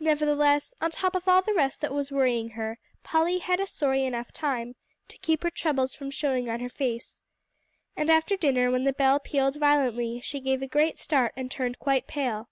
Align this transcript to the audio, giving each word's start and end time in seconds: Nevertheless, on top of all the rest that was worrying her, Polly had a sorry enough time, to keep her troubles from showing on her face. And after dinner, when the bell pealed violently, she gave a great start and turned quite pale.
Nevertheless, 0.00 0.74
on 0.80 0.90
top 0.90 1.14
of 1.14 1.28
all 1.28 1.40
the 1.40 1.54
rest 1.54 1.80
that 1.80 1.94
was 1.94 2.10
worrying 2.10 2.48
her, 2.58 2.80
Polly 3.04 3.38
had 3.38 3.60
a 3.60 3.66
sorry 3.68 4.04
enough 4.04 4.32
time, 4.32 4.74
to 5.06 5.18
keep 5.18 5.44
her 5.44 5.50
troubles 5.52 5.94
from 5.94 6.10
showing 6.10 6.50
on 6.50 6.58
her 6.58 6.68
face. 6.68 7.20
And 7.96 8.10
after 8.10 8.36
dinner, 8.36 8.72
when 8.72 8.82
the 8.82 8.92
bell 8.92 9.20
pealed 9.20 9.54
violently, 9.54 10.18
she 10.20 10.40
gave 10.40 10.62
a 10.62 10.66
great 10.66 10.98
start 10.98 11.32
and 11.36 11.48
turned 11.48 11.78
quite 11.78 12.08
pale. 12.08 12.48